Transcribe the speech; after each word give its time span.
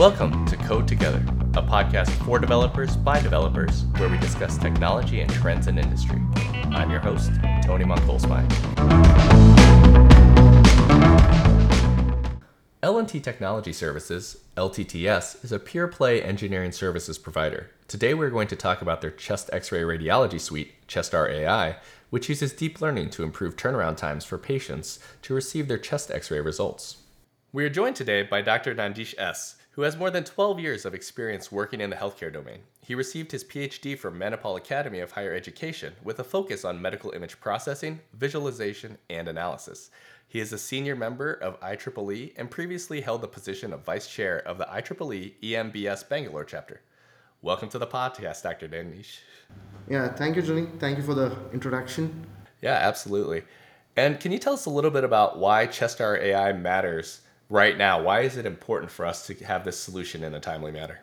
Welcome 0.00 0.46
to 0.46 0.56
Code 0.56 0.88
Together, 0.88 1.18
a 1.52 1.62
podcast 1.62 2.08
for 2.24 2.38
developers 2.38 2.96
by 2.96 3.20
developers 3.20 3.84
where 3.98 4.08
we 4.08 4.16
discuss 4.16 4.56
technology 4.56 5.20
and 5.20 5.30
trends 5.30 5.66
in 5.66 5.76
industry. 5.76 6.18
I'm 6.72 6.90
your 6.90 7.00
host, 7.00 7.30
Tony 7.62 7.84
Mongkolsmai. 7.84 8.40
L&T 12.82 13.20
Technology 13.20 13.74
Services, 13.74 14.38
LTTS, 14.56 15.44
is 15.44 15.52
a 15.52 15.58
pure 15.58 15.86
play 15.86 16.22
engineering 16.22 16.72
services 16.72 17.18
provider. 17.18 17.70
Today 17.86 18.14
we're 18.14 18.30
going 18.30 18.48
to 18.48 18.56
talk 18.56 18.80
about 18.80 19.02
their 19.02 19.10
chest 19.10 19.50
x-ray 19.52 19.82
radiology 19.82 20.40
suite, 20.40 20.72
ChestR 20.88 21.28
AI, 21.30 21.76
which 22.08 22.30
uses 22.30 22.54
deep 22.54 22.80
learning 22.80 23.10
to 23.10 23.22
improve 23.22 23.54
turnaround 23.54 23.98
times 23.98 24.24
for 24.24 24.38
patients 24.38 24.98
to 25.20 25.34
receive 25.34 25.68
their 25.68 25.76
chest 25.76 26.10
x-ray 26.10 26.40
results. 26.40 27.02
We 27.52 27.66
are 27.66 27.68
joined 27.68 27.96
today 27.96 28.22
by 28.22 28.40
Dr. 28.40 28.74
Nandish 28.74 29.14
S., 29.18 29.56
who 29.80 29.84
has 29.84 29.96
more 29.96 30.10
than 30.10 30.24
12 30.24 30.60
years 30.60 30.84
of 30.84 30.92
experience 30.92 31.50
working 31.50 31.80
in 31.80 31.88
the 31.88 31.96
healthcare 31.96 32.30
domain. 32.30 32.58
He 32.82 32.94
received 32.94 33.32
his 33.32 33.42
PhD 33.42 33.98
from 33.98 34.20
Manipal 34.20 34.58
Academy 34.58 35.00
of 35.00 35.12
Higher 35.12 35.32
Education 35.32 35.94
with 36.04 36.18
a 36.18 36.22
focus 36.22 36.66
on 36.66 36.82
medical 36.82 37.12
image 37.12 37.40
processing, 37.40 38.00
visualization, 38.12 38.98
and 39.08 39.26
analysis. 39.26 39.90
He 40.28 40.38
is 40.38 40.52
a 40.52 40.58
senior 40.58 40.94
member 40.94 41.32
of 41.32 41.58
IEEE 41.62 42.34
and 42.36 42.50
previously 42.50 43.00
held 43.00 43.22
the 43.22 43.28
position 43.28 43.72
of 43.72 43.82
vice 43.82 44.06
chair 44.06 44.46
of 44.46 44.58
the 44.58 44.66
IEEE 44.66 45.40
EMBS 45.42 46.06
Bangalore 46.10 46.44
chapter. 46.44 46.82
Welcome 47.40 47.70
to 47.70 47.78
the 47.78 47.86
podcast, 47.86 48.42
Dr. 48.42 48.68
Nandish. 48.68 49.20
Yeah, 49.88 50.12
thank 50.12 50.36
you, 50.36 50.42
Johnny. 50.42 50.66
Thank 50.78 50.98
you 50.98 51.04
for 51.04 51.14
the 51.14 51.34
introduction. 51.54 52.26
Yeah, 52.60 52.74
absolutely. 52.74 53.44
And 53.96 54.20
can 54.20 54.30
you 54.30 54.38
tell 54.38 54.52
us 54.52 54.66
a 54.66 54.70
little 54.70 54.90
bit 54.90 55.04
about 55.04 55.38
why 55.38 55.66
ChestR 55.66 56.20
AI 56.20 56.52
matters 56.52 57.22
right 57.50 57.76
now? 57.76 58.02
Why 58.02 58.20
is 58.20 58.36
it 58.36 58.46
important 58.46 58.90
for 58.90 59.04
us 59.04 59.26
to 59.26 59.34
have 59.44 59.64
this 59.64 59.78
solution 59.78 60.24
in 60.24 60.34
a 60.34 60.40
timely 60.40 60.72
manner? 60.72 61.00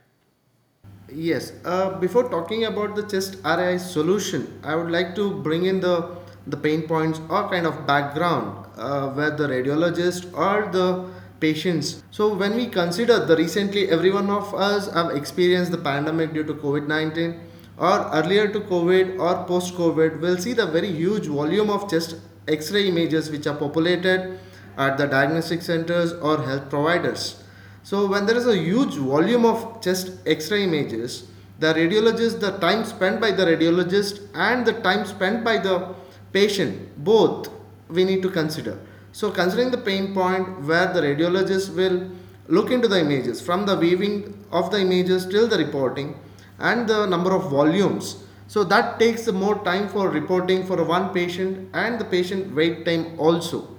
Yes. 1.09 1.53
Uh, 1.63 1.99
before 1.99 2.29
talking 2.29 2.65
about 2.65 2.95
the 2.95 3.03
chest 3.03 3.37
RAI 3.45 3.77
solution, 3.77 4.59
I 4.63 4.75
would 4.75 4.91
like 4.91 5.13
to 5.15 5.41
bring 5.41 5.65
in 5.65 5.79
the 5.79 6.17
the 6.47 6.57
pain 6.57 6.83
points 6.87 7.19
or 7.29 7.49
kind 7.49 7.67
of 7.67 7.85
background 7.85 8.65
uh, 8.77 9.09
where 9.09 9.31
the 9.31 9.47
radiologist 9.47 10.33
or 10.33 10.71
the 10.71 11.09
patients. 11.41 12.03
So 12.09 12.33
when 12.33 12.55
we 12.55 12.67
consider 12.67 13.25
the 13.25 13.35
recently, 13.35 13.89
every 13.89 14.11
one 14.11 14.29
of 14.29 14.53
us 14.53 14.89
have 14.93 15.11
experienced 15.11 15.71
the 15.71 15.77
pandemic 15.77 16.33
due 16.33 16.45
to 16.45 16.53
COVID 16.53 16.87
nineteen 16.87 17.41
or 17.77 18.09
earlier 18.13 18.47
to 18.47 18.61
COVID 18.61 19.19
or 19.19 19.45
post 19.45 19.75
COVID, 19.75 20.19
we'll 20.21 20.37
see 20.37 20.53
the 20.53 20.65
very 20.65 20.91
huge 20.91 21.27
volume 21.27 21.69
of 21.69 21.89
chest 21.89 22.15
X-ray 22.47 22.87
images 22.87 23.29
which 23.29 23.45
are 23.45 23.55
populated 23.55 24.39
at 24.77 24.97
the 24.97 25.07
diagnostic 25.07 25.61
centers 25.61 26.13
or 26.13 26.43
health 26.43 26.69
providers. 26.69 27.43
So 27.83 28.05
when 28.05 28.25
there 28.25 28.35
is 28.35 28.47
a 28.47 28.57
huge 28.57 28.95
volume 28.95 29.45
of 29.45 29.81
chest 29.81 30.11
x-ray 30.25 30.63
images, 30.63 31.27
the 31.59 31.73
radiologist, 31.73 32.39
the 32.39 32.51
time 32.59 32.85
spent 32.85 33.19
by 33.19 33.31
the 33.31 33.45
radiologist 33.45 34.27
and 34.35 34.65
the 34.65 34.73
time 34.73 35.05
spent 35.05 35.43
by 35.43 35.57
the 35.57 35.95
patient, 36.31 37.03
both 37.03 37.49
we 37.89 38.03
need 38.03 38.21
to 38.21 38.29
consider. 38.29 38.77
So 39.11 39.31
considering 39.31 39.71
the 39.71 39.77
pain 39.77 40.13
point 40.13 40.61
where 40.61 40.93
the 40.93 41.01
radiologist 41.01 41.73
will 41.75 42.11
look 42.47 42.71
into 42.71 42.87
the 42.87 42.99
images 42.99 43.41
from 43.41 43.65
the 43.65 43.75
viewing 43.75 44.45
of 44.51 44.69
the 44.69 44.79
images 44.79 45.25
till 45.25 45.47
the 45.47 45.57
reporting 45.57 46.19
and 46.59 46.87
the 46.87 47.05
number 47.07 47.31
of 47.31 47.49
volumes. 47.49 48.23
So 48.47 48.63
that 48.65 48.99
takes 48.99 49.27
more 49.27 49.63
time 49.63 49.89
for 49.89 50.09
reporting 50.09 50.65
for 50.65 50.81
one 50.83 51.13
patient 51.13 51.69
and 51.73 51.99
the 51.99 52.05
patient 52.05 52.53
wait 52.55 52.85
time 52.85 53.19
also 53.19 53.76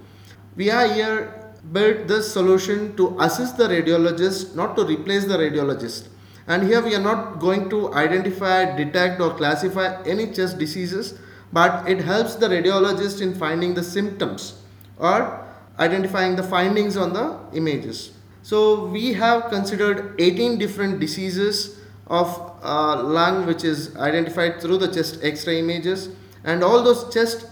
we 0.59 0.69
are 0.69 0.87
here 0.93 1.17
built 1.71 2.07
this 2.07 2.29
solution 2.33 2.93
to 2.97 3.15
assist 3.21 3.57
the 3.57 3.67
radiologist, 3.67 4.55
not 4.55 4.75
to 4.75 4.83
replace 4.83 5.23
the 5.23 5.37
radiologist. 5.37 6.09
And 6.47 6.63
here 6.63 6.81
we 6.81 6.95
are 6.95 7.01
not 7.01 7.39
going 7.39 7.69
to 7.69 7.93
identify, 7.93 8.75
detect, 8.75 9.21
or 9.21 9.33
classify 9.35 10.03
any 10.03 10.33
chest 10.33 10.57
diseases, 10.57 11.17
but 11.53 11.87
it 11.89 12.01
helps 12.01 12.35
the 12.35 12.49
radiologist 12.49 13.21
in 13.21 13.33
finding 13.35 13.73
the 13.73 13.83
symptoms 13.83 14.61
or 14.97 15.45
identifying 15.79 16.35
the 16.35 16.43
findings 16.43 16.97
on 16.97 17.13
the 17.13 17.39
images. 17.53 18.11
So 18.43 18.85
we 18.85 19.13
have 19.13 19.49
considered 19.49 20.15
18 20.19 20.57
different 20.57 20.99
diseases 20.99 21.79
of 22.07 22.27
uh, 22.63 23.01
lung 23.01 23.45
which 23.45 23.63
is 23.63 23.95
identified 23.95 24.59
through 24.59 24.79
the 24.79 24.91
chest 24.91 25.19
x-ray 25.23 25.59
images 25.59 26.09
and 26.43 26.63
all 26.63 26.83
those 26.83 27.13
chest 27.13 27.45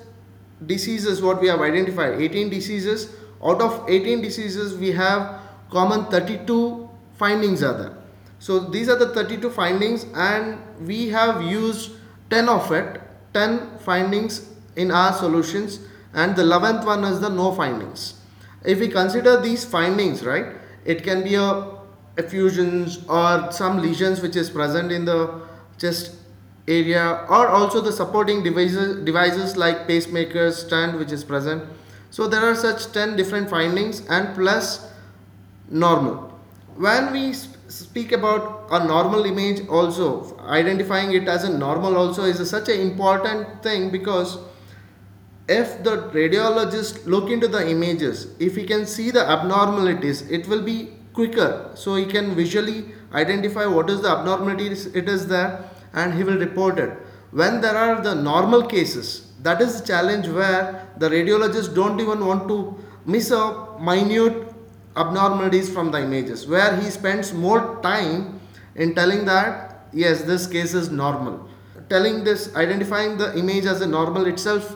diseases 0.65 1.21
what 1.21 1.41
we 1.41 1.47
have 1.47 1.61
identified. 1.61 2.19
18 2.19 2.49
diseases 2.49 3.15
out 3.43 3.61
of 3.61 3.87
18 3.87 4.21
diseases 4.21 4.75
we 4.75 4.91
have 4.91 5.39
common 5.69 6.05
32 6.05 6.89
findings 7.17 7.61
are 7.63 7.77
there. 7.77 7.97
So 8.39 8.59
these 8.59 8.89
are 8.89 8.97
the 8.97 9.13
32 9.13 9.49
findings 9.51 10.05
and 10.15 10.59
we 10.85 11.09
have 11.09 11.41
used 11.41 11.91
10 12.29 12.49
of 12.49 12.71
it 12.71 13.01
10 13.33 13.79
findings 13.79 14.49
in 14.75 14.91
our 14.91 15.13
solutions 15.13 15.79
and 16.13 16.35
the 16.35 16.43
11th 16.43 16.85
one 16.85 17.03
is 17.03 17.19
the 17.19 17.29
no 17.29 17.51
findings. 17.51 18.15
If 18.65 18.79
we 18.79 18.87
consider 18.87 19.39
these 19.39 19.65
findings 19.65 20.23
right 20.25 20.55
it 20.85 21.03
can 21.03 21.23
be 21.23 21.35
a 21.35 21.77
effusions 22.17 23.05
or 23.07 23.51
some 23.51 23.79
lesions 23.79 24.21
which 24.21 24.35
is 24.35 24.49
present 24.49 24.91
in 24.91 25.05
the 25.05 25.41
chest 25.77 26.15
area 26.67 27.25
or 27.29 27.47
also 27.47 27.81
the 27.81 27.91
supporting 27.91 28.43
devices, 28.43 29.03
devices 29.05 29.55
like 29.55 29.87
pacemakers 29.87 30.65
stent 30.65 30.97
which 30.99 31.11
is 31.11 31.23
present. 31.23 31.63
So 32.09 32.27
there 32.27 32.41
are 32.41 32.55
such 32.55 32.91
10 32.91 33.15
different 33.15 33.49
findings 33.49 34.05
and 34.07 34.35
plus 34.35 34.91
normal. 35.69 36.33
When 36.75 37.11
we 37.11 37.33
speak 37.33 38.11
about 38.11 38.67
a 38.71 38.85
normal 38.85 39.25
image 39.25 39.67
also 39.67 40.37
identifying 40.47 41.13
it 41.13 41.27
as 41.27 41.43
a 41.43 41.57
normal 41.57 41.97
also 41.97 42.23
is 42.23 42.39
a, 42.39 42.45
such 42.45 42.69
an 42.69 42.79
important 42.79 43.63
thing 43.63 43.89
because 43.89 44.37
if 45.49 45.83
the 45.83 46.09
radiologist 46.13 47.05
look 47.05 47.29
into 47.29 47.47
the 47.47 47.69
images 47.69 48.27
if 48.39 48.55
he 48.55 48.65
can 48.65 48.85
see 48.85 49.11
the 49.11 49.25
abnormalities 49.29 50.21
it 50.29 50.47
will 50.47 50.61
be 50.61 50.93
quicker 51.13 51.71
so 51.73 51.95
he 51.95 52.05
can 52.05 52.35
visually 52.35 52.85
identify 53.13 53.65
what 53.65 53.89
is 53.89 54.01
the 54.01 54.09
abnormalities 54.09 54.85
it 54.87 55.09
is 55.09 55.27
there 55.27 55.69
and 55.99 56.13
he 56.13 56.23
will 56.23 56.39
report 56.47 56.79
it. 56.85 56.91
When 57.31 57.61
there 57.61 57.77
are 57.85 58.01
the 58.01 58.15
normal 58.15 58.65
cases, 58.73 59.07
that 59.41 59.61
is 59.61 59.79
the 59.79 59.87
challenge 59.87 60.27
where 60.27 60.87
the 60.97 61.09
radiologists 61.09 61.73
don't 61.79 61.99
even 61.99 62.25
want 62.25 62.47
to 62.51 62.57
miss 63.05 63.31
a 63.31 63.43
minute 63.79 64.37
abnormalities 64.95 65.69
from 65.69 65.91
the 65.91 66.01
images, 66.01 66.47
where 66.47 66.75
he 66.81 66.89
spends 66.89 67.33
more 67.33 67.79
time 67.81 68.39
in 68.75 68.95
telling 68.95 69.25
that 69.25 69.87
yes, 69.93 70.23
this 70.23 70.47
case 70.47 70.73
is 70.73 70.89
normal. 70.89 71.47
Telling 71.89 72.23
this, 72.23 72.53
identifying 72.55 73.17
the 73.17 73.37
image 73.37 73.65
as 73.65 73.81
a 73.81 73.87
normal 73.87 74.25
itself 74.25 74.75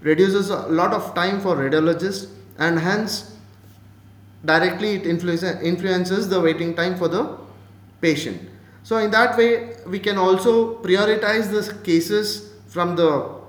reduces 0.00 0.50
a 0.50 0.60
lot 0.80 0.92
of 0.92 1.14
time 1.14 1.40
for 1.40 1.56
radiologists 1.56 2.30
and 2.58 2.78
hence 2.78 3.36
directly 4.44 4.94
it 4.96 5.06
influences 5.06 6.28
the 6.28 6.40
waiting 6.40 6.74
time 6.74 6.96
for 6.96 7.08
the 7.08 7.38
patient. 8.00 8.40
So 8.82 8.98
in 8.98 9.10
that 9.12 9.36
way, 9.36 9.76
we 9.86 9.98
can 10.00 10.18
also 10.18 10.82
prioritize 10.82 11.50
the 11.50 11.74
cases 11.82 12.52
from 12.68 12.96
the 12.96 13.40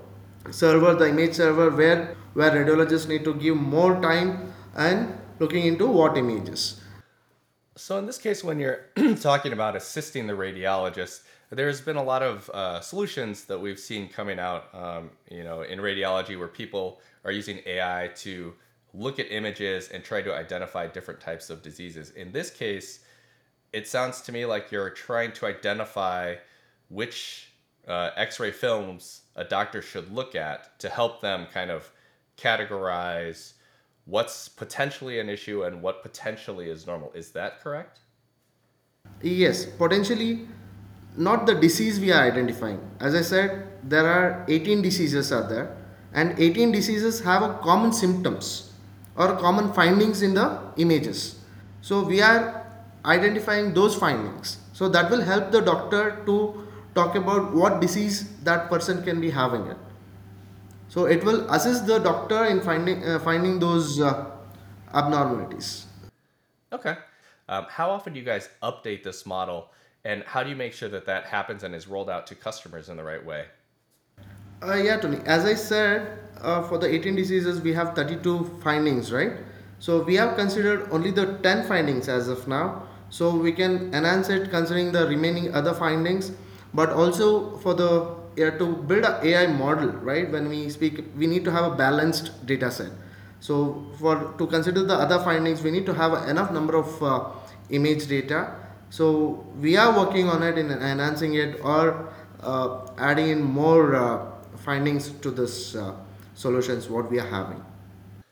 server, 0.51 0.93
the 0.95 1.09
image 1.09 1.35
server, 1.35 1.71
where 1.71 2.15
where 2.33 2.51
radiologists 2.51 3.07
need 3.07 3.23
to 3.23 3.33
give 3.35 3.55
more 3.55 4.01
time 4.01 4.53
and 4.75 5.17
looking 5.39 5.65
into 5.65 5.87
what 5.87 6.17
images. 6.17 6.81
So 7.75 7.97
in 7.97 8.05
this 8.05 8.17
case, 8.17 8.43
when 8.43 8.59
you're 8.59 8.85
talking 9.21 9.53
about 9.53 9.75
assisting 9.75 10.27
the 10.27 10.33
radiologist, 10.33 11.21
there's 11.49 11.81
been 11.81 11.97
a 11.97 12.03
lot 12.03 12.23
of 12.23 12.49
uh, 12.49 12.81
solutions 12.81 13.45
that 13.45 13.59
we've 13.59 13.79
seen 13.79 14.09
coming 14.09 14.39
out, 14.39 14.73
um, 14.73 15.11
you 15.29 15.43
know, 15.43 15.61
in 15.61 15.79
radiology 15.79 16.37
where 16.37 16.47
people 16.47 16.99
are 17.23 17.31
using 17.31 17.59
AI 17.65 18.09
to 18.17 18.53
look 18.93 19.19
at 19.19 19.31
images 19.31 19.89
and 19.89 20.03
try 20.03 20.21
to 20.21 20.33
identify 20.33 20.87
different 20.87 21.19
types 21.19 21.49
of 21.49 21.61
diseases. 21.61 22.11
In 22.11 22.31
this 22.31 22.49
case, 22.49 22.99
it 23.73 23.87
sounds 23.87 24.21
to 24.21 24.31
me 24.31 24.45
like 24.45 24.71
you're 24.71 24.91
trying 24.91 25.31
to 25.33 25.47
identify 25.47 26.35
which 26.89 27.49
uh, 27.87 28.11
x-ray 28.15 28.51
films 28.51 29.21
a 29.35 29.43
doctor 29.43 29.81
should 29.81 30.09
look 30.13 30.35
at 30.35 30.79
to 30.79 30.87
help 30.87 31.19
them 31.21 31.47
kind 31.51 31.71
of 31.71 31.91
categorize 32.37 33.53
what's 34.05 34.47
potentially 34.47 35.19
an 35.19 35.27
issue 35.27 35.63
and 35.63 35.81
what 35.81 36.03
potentially 36.03 36.69
is 36.69 36.85
normal. 36.85 37.11
Is 37.13 37.31
that 37.31 37.61
correct? 37.61 37.99
Yes 39.21 39.65
potentially 39.65 40.47
not 41.17 41.45
the 41.45 41.55
disease 41.55 41.99
we 41.99 42.11
are 42.11 42.23
identifying. 42.23 42.79
As 42.99 43.15
i 43.15 43.21
said 43.21 43.67
there 43.83 44.07
are 44.07 44.45
18 44.47 44.81
diseases 44.81 45.31
are 45.31 45.47
there 45.49 45.75
and 46.13 46.39
18 46.39 46.71
diseases 46.71 47.21
have 47.21 47.41
a 47.41 47.55
common 47.63 47.91
symptoms 47.91 48.71
or 49.15 49.35
common 49.37 49.73
findings 49.73 50.21
in 50.21 50.35
the 50.35 50.59
images. 50.77 51.39
So 51.81 52.03
we 52.03 52.21
are 52.21 52.62
identifying 53.05 53.73
those 53.73 53.95
findings. 53.95 54.57
So 54.73 54.89
that 54.89 55.09
will 55.11 55.21
help 55.21 55.51
the 55.51 55.61
doctor 55.61 56.23
to 56.25 56.67
talk 56.95 57.15
about 57.15 57.53
what 57.53 57.81
disease 57.81 58.29
that 58.43 58.69
person 58.69 59.03
can 59.03 59.19
be 59.19 59.29
having 59.29 59.67
it. 59.67 59.77
So 60.87 61.05
it 61.05 61.23
will 61.23 61.49
assist 61.49 61.87
the 61.87 61.99
doctor 61.99 62.45
in 62.45 62.61
finding 62.61 63.03
uh, 63.03 63.19
finding 63.19 63.59
those 63.59 63.99
uh, 63.99 64.29
abnormalities. 64.93 65.87
Okay. 66.71 66.95
Um, 67.49 67.65
how 67.69 67.89
often 67.89 68.13
do 68.13 68.19
you 68.19 68.25
guys 68.25 68.49
update 68.61 69.03
this 69.03 69.25
model, 69.25 69.69
and 70.05 70.23
how 70.23 70.43
do 70.43 70.49
you 70.49 70.55
make 70.55 70.73
sure 70.73 70.89
that 70.89 71.05
that 71.07 71.25
happens 71.25 71.63
and 71.63 71.75
is 71.75 71.87
rolled 71.87 72.09
out 72.09 72.27
to 72.27 72.35
customers 72.35 72.89
in 72.89 72.97
the 72.97 73.03
right 73.03 73.23
way? 73.25 73.45
Uh, 74.61 74.75
yeah, 74.75 74.97
Tony. 74.97 75.19
As 75.25 75.45
I 75.45 75.55
said, 75.55 76.19
uh, 76.41 76.61
for 76.63 76.77
the 76.77 76.87
18 76.87 77.15
diseases, 77.15 77.59
we 77.59 77.73
have 77.73 77.95
32 77.95 78.59
findings, 78.63 79.11
right? 79.11 79.33
So 79.79 80.01
we 80.01 80.15
have 80.15 80.37
considered 80.37 80.87
only 80.91 81.11
the 81.11 81.37
10 81.43 81.67
findings 81.67 82.07
as 82.07 82.29
of 82.29 82.47
now. 82.47 82.87
So 83.13 83.29
we 83.29 83.51
can 83.51 83.93
enhance 83.93 84.29
it 84.29 84.49
considering 84.49 84.91
the 84.91 85.05
remaining 85.05 85.53
other 85.53 85.71
findings, 85.75 86.31
but 86.73 86.89
also 86.89 87.57
for 87.57 87.75
the 87.75 88.15
yeah, 88.35 88.57
to 88.57 88.75
build 88.75 89.05
a 89.05 89.23
AI 89.23 89.45
model, 89.45 89.89
right? 89.89 90.31
When 90.31 90.49
we 90.49 90.67
speak, 90.69 91.05
we 91.15 91.27
need 91.27 91.45
to 91.45 91.51
have 91.51 91.71
a 91.71 91.75
balanced 91.75 92.31
data 92.47 92.71
set. 92.71 92.89
So 93.39 93.85
for 93.99 94.33
to 94.39 94.47
consider 94.47 94.81
the 94.81 94.95
other 94.95 95.19
findings, 95.19 95.61
we 95.61 95.69
need 95.69 95.85
to 95.85 95.93
have 95.93 96.27
enough 96.27 96.51
number 96.51 96.75
of 96.75 97.03
uh, 97.03 97.29
image 97.69 98.07
data. 98.07 98.55
So 98.89 99.45
we 99.61 99.77
are 99.77 99.95
working 99.95 100.27
on 100.27 100.41
it 100.41 100.57
in 100.57 100.71
enhancing 100.71 101.35
it 101.35 101.59
or 101.63 102.09
uh, 102.41 102.87
adding 102.97 103.29
in 103.29 103.43
more 103.43 103.95
uh, 103.95 104.25
findings 104.57 105.11
to 105.21 105.29
this 105.29 105.75
uh, 105.75 105.93
solutions 106.33 106.89
what 106.89 107.11
we 107.11 107.19
are 107.19 107.29
having. 107.29 107.63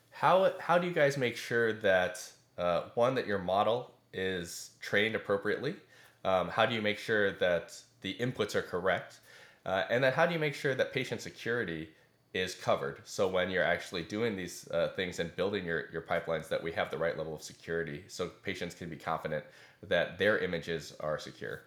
How 0.10 0.54
how 0.58 0.80
do 0.80 0.88
you 0.88 0.94
guys 0.94 1.18
make 1.18 1.38
sure 1.38 1.72
that 1.86 2.18
uh, 2.58 2.90
one 2.96 3.14
that 3.14 3.28
your 3.28 3.38
model 3.54 3.92
is 4.14 4.72
trained 4.82 5.16
appropriately? 5.16 5.76
Um, 6.24 6.50
how 6.50 6.66
do 6.66 6.76
you 6.76 6.82
make 6.82 7.00
sure 7.00 7.32
that 7.34 7.74
the 8.02 8.16
inputs 8.20 8.56
are 8.56 8.62
correct? 8.62 9.20
Uh, 9.66 9.84
and 9.90 10.04
then 10.04 10.14
how 10.14 10.26
do 10.26 10.34
you 10.34 10.40
make 10.40 10.56
sure 10.56 10.76
that 10.76 10.94
patient 10.94 11.22
security 11.22 11.90
is 12.34 12.56
covered? 12.56 13.02
So 13.06 13.28
when 13.28 13.50
you're 13.50 13.64
actually 13.64 14.04
doing 14.04 14.36
these 14.36 14.68
uh, 14.70 14.90
things 14.96 15.20
and 15.20 15.36
building 15.36 15.66
your, 15.66 15.90
your 15.92 16.02
pipelines, 16.02 16.48
that 16.50 16.62
we 16.62 16.72
have 16.74 16.90
the 16.90 16.98
right 16.98 17.18
level 17.18 17.36
of 17.36 17.42
security 17.42 18.04
so 18.08 18.30
patients 18.44 18.76
can 18.76 18.90
be 18.90 18.96
confident 18.96 19.44
that 19.88 20.18
their 20.18 20.38
images 20.40 20.94
are 21.00 21.18
secure. 21.20 21.62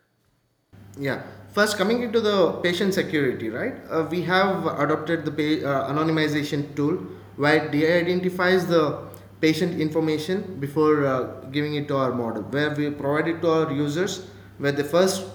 Yeah. 0.99 1.23
First, 1.53 1.77
coming 1.77 2.03
into 2.03 2.21
the 2.21 2.53
patient 2.63 2.95
security, 2.95 3.49
right? 3.49 3.75
Uh, 3.91 4.07
we 4.11 4.23
have 4.23 4.67
adopted 4.67 5.25
the 5.25 5.65
uh, 5.65 5.93
anonymization 5.93 6.75
tool 6.75 6.97
where 7.37 7.65
it 7.65 7.73
de-identifies 7.73 8.67
the 8.67 9.09
patient 9.45 9.81
information 9.87 10.39
before 10.65 11.05
uh, 11.07 11.19
giving 11.57 11.75
it 11.81 11.87
to 11.89 11.97
our 12.03 12.13
model, 12.13 12.43
where 12.55 12.71
we 12.75 12.91
provide 12.91 13.29
it 13.33 13.41
to 13.43 13.51
our 13.57 13.73
users, 13.73 14.13
where 14.59 14.73
they 14.73 14.87
first 14.97 15.27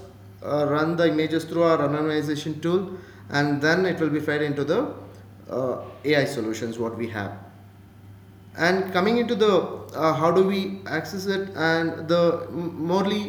uh, 0.44 0.65
run 0.69 0.95
the 0.95 1.07
images 1.07 1.44
through 1.50 1.63
our 1.63 1.77
anonymization 1.88 2.61
tool, 2.63 2.81
and 3.29 3.61
then 3.61 3.85
it 3.85 4.00
will 4.00 4.13
be 4.17 4.23
fed 4.29 4.41
into 4.41 4.63
the 4.63 4.79
uh, 5.50 5.81
AI 6.06 6.25
solutions 6.25 6.79
what 6.79 6.97
we 6.97 7.07
have. 7.07 7.38
And 8.57 8.91
coming 8.91 9.19
into 9.19 9.35
the 9.35 9.53
uh, 9.95 10.13
how 10.13 10.31
do 10.31 10.44
we 10.53 10.81
access 10.88 11.27
it, 11.27 11.50
and 11.56 12.07
the 12.07 12.23
morely 12.94 13.21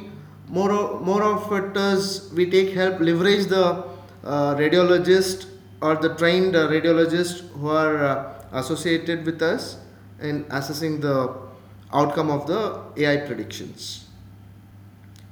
more 0.48 0.72
more 1.10 1.22
of 1.22 1.52
it 1.58 1.76
is 1.76 2.32
we 2.40 2.48
take 2.56 2.72
help 2.80 3.04
leverage 3.10 3.46
the 3.52 3.66
uh, 3.66 4.54
radiologist 4.62 5.46
or 5.82 5.94
the 6.06 6.14
trained 6.22 6.56
uh, 6.56 6.66
radiologist 6.68 7.46
who 7.60 7.68
are 7.82 7.94
associated 8.62 9.24
with 9.30 9.48
us 9.52 9.76
in 10.20 10.46
assessing 10.50 11.00
the 11.00 11.34
outcome 11.92 12.30
of 12.30 12.46
the 12.46 12.80
AI 12.96 13.26
predictions. 13.26 14.06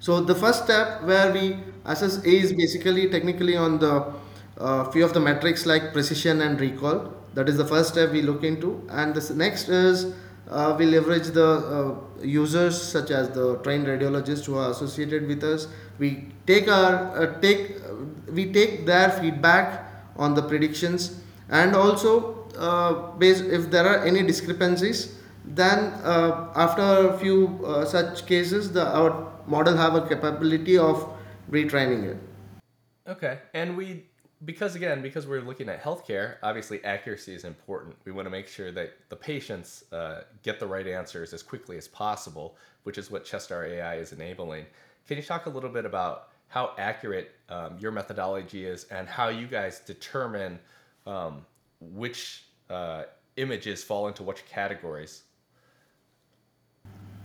So 0.01 0.21
the 0.21 0.35
first 0.35 0.65
step 0.65 1.03
where 1.03 1.33
we 1.33 1.59
assess 1.85 2.19
A 2.25 2.29
is 2.29 2.53
basically 2.53 3.09
technically 3.11 3.57
on 3.57 3.79
the 3.79 4.13
uh, 4.59 4.91
few 4.91 5.05
of 5.05 5.13
the 5.13 5.21
metrics 5.21 5.67
like 5.67 5.93
precision 5.93 6.41
and 6.41 6.61
recall. 6.61 7.15
That 7.35 7.49
is 7.49 7.57
the 7.57 7.65
first 7.65 7.91
step 7.91 8.13
we 8.13 8.23
look 8.23 8.43
into, 8.43 8.83
and 8.91 9.15
the 9.15 9.35
next 9.35 9.69
is 9.69 10.15
uh, 10.51 10.75
we 10.79 10.87
leverage 10.87 11.29
the 11.29 11.47
uh, 11.47 12.25
users 12.25 12.81
such 12.81 13.11
as 13.11 13.29
the 13.31 13.57
trained 13.59 13.87
radiologists 13.87 14.47
who 14.47 14.57
are 14.57 14.71
associated 14.71 15.27
with 15.27 15.45
us. 15.45 15.69
We 15.99 16.29
take 16.47 16.69
our 16.69 16.95
uh, 17.17 17.41
take 17.41 17.77
we 18.33 18.53
take 18.53 18.87
their 18.87 19.11
feedback 19.11 19.85
on 20.17 20.35
the 20.35 20.43
predictions, 20.43 21.21
and 21.49 21.77
also 21.77 22.38
based 23.19 23.45
if 23.45 23.71
there 23.71 23.87
are 23.87 24.05
any 24.05 24.23
discrepancies, 24.23 25.17
then 25.45 25.93
uh, 26.05 26.53
after 26.55 26.83
a 26.83 27.19
few 27.19 27.61
such 27.87 28.27
cases, 28.27 28.73
the 28.73 28.87
our 28.87 29.33
model 29.47 29.77
have 29.77 29.95
a 29.95 30.07
capability 30.07 30.77
of 30.77 31.09
retraining 31.51 32.05
it. 32.05 32.17
Okay, 33.09 33.39
and 33.55 33.77
we 33.77 34.05
because 34.45 34.77
again 34.77 35.03
because 35.03 35.27
we're 35.27 35.41
looking 35.41 35.69
at 35.69 35.83
healthcare 35.83 36.37
obviously 36.43 36.85
accuracy 36.85 37.35
is 37.35 37.45
important 37.45 37.97
we 38.05 38.13
want 38.13 38.25
to 38.25 38.31
make 38.31 38.47
sure 38.47 38.71
that 38.71 38.93
the 39.09 39.17
patients 39.17 39.85
uh, 39.93 40.21
get 40.43 40.61
the 40.61 40.67
right 40.67 40.87
answers 40.87 41.33
as 41.33 41.43
quickly 41.43 41.77
as 41.77 41.89
possible 41.89 42.57
which 42.85 42.99
is 42.99 43.11
what 43.11 43.25
ChestR 43.25 43.69
AI 43.69 43.97
is 43.97 44.13
enabling 44.13 44.65
can 45.09 45.17
you 45.17 45.23
talk 45.23 45.47
a 45.47 45.51
little 45.51 45.71
bit 45.71 45.85
about 45.85 46.29
how 46.47 46.73
accurate 46.79 47.33
um, 47.49 47.77
your 47.79 47.91
methodology 47.91 48.65
is 48.65 48.85
and 48.85 49.09
how 49.09 49.29
you 49.29 49.47
guys 49.47 49.81
determine 49.81 50.59
um, 51.07 51.45
which 51.81 52.45
uh, 52.71 53.03
images 53.37 53.85
fall 53.85 54.09
into 54.09 54.23
which 54.23 54.45
categories 54.47 55.23